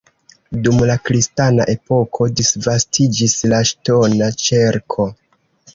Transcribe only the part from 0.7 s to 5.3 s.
la kristana epoko disvastiĝis la ŝtona ĉerko.